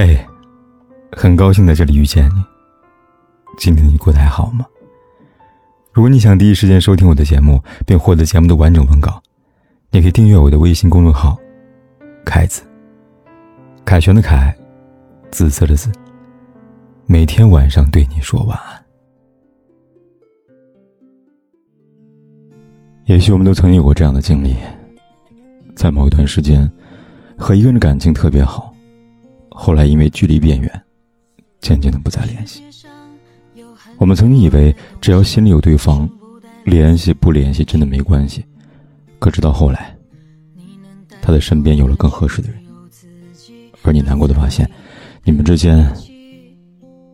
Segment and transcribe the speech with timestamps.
[0.00, 0.16] 嘿，
[1.10, 2.44] 很高兴在这里遇见你。
[3.58, 4.64] 今天你过得还好吗？
[5.92, 9.20] 如果你想第一时间收听我的节目，并获得节目的完整文稿，
[9.90, 11.36] 你可以订阅我的微信公众号
[12.24, 12.62] “凯子”。
[13.84, 14.56] 凯旋的凯，
[15.32, 15.90] 紫色的紫。
[17.06, 18.80] 每天晚上对你说晚安。
[23.06, 24.54] 也许我们都曾有过这样的经历，
[25.74, 26.70] 在某一段时间，
[27.36, 28.72] 和一个人的感情特别好。
[29.60, 30.82] 后来因为距离变远，
[31.60, 32.62] 渐渐的不再联系。
[33.98, 36.08] 我们曾经以为只要心里有对方，
[36.62, 38.44] 联系不联系真的没关系。
[39.18, 39.96] 可直到后来，
[41.20, 42.62] 他的身边有了更合适的人，
[43.82, 44.70] 而你难过的发现，
[45.24, 45.84] 你们之间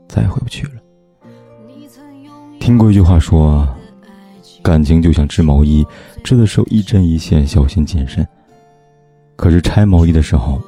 [0.07, 0.73] 再也回不去了。
[2.61, 3.66] 听过一句话说，
[4.63, 5.83] 感情就像织毛衣，
[6.23, 8.24] 织的时候一针一线，小心谨慎。
[9.35, 10.63] 可是拆毛衣的时候。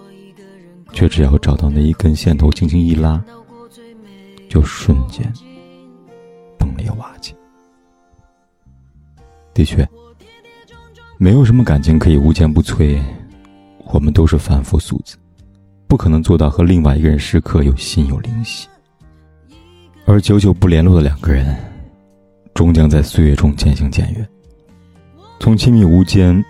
[0.96, 3.23] 却只要找到那一根线头，轻轻一拉，
[4.48, 5.30] 就瞬间
[6.58, 7.34] 崩裂瓦解。
[9.53, 9.86] 的确，
[11.19, 12.98] 没有什么感情可以无坚不摧。
[13.92, 15.19] 我们都是凡夫俗子，
[15.86, 18.66] 不可能做到和另外一个人时刻有心有灵犀。
[20.06, 21.55] 而久久不联络的两个人，
[22.55, 24.27] 终将在岁月中渐行渐远，
[25.41, 26.42] 从亲密无间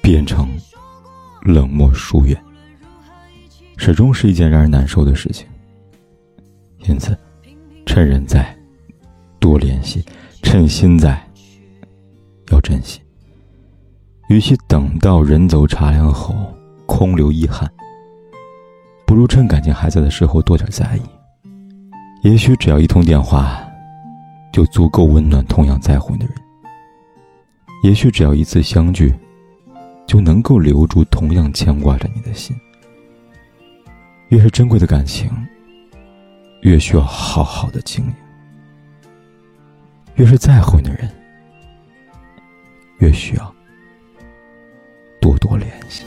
[0.00, 0.48] 变成
[1.42, 2.42] 冷漠疏远。
[3.84, 5.44] 始终是一件让人难受的事情。
[6.86, 7.18] 因此，
[7.84, 8.56] 趁人在，
[9.40, 10.00] 多联系；
[10.40, 11.20] 趁心在，
[12.52, 13.00] 要珍惜。
[14.28, 16.32] 与其等到人走茶凉后
[16.86, 17.68] 空留遗憾，
[19.04, 21.00] 不如趁感情还在的时候多点在意。
[22.22, 23.68] 也许只要一通电话，
[24.52, 26.34] 就足够温暖同样在乎你的人；
[27.82, 29.12] 也许只要一次相聚，
[30.06, 32.56] 就能够留住同样牵挂着你的心。
[34.32, 35.30] 越是珍贵的感情，
[36.62, 38.12] 越需要好好的经营；
[40.14, 41.06] 越是在乎你的人，
[43.00, 43.54] 越需要
[45.20, 46.06] 多多联系。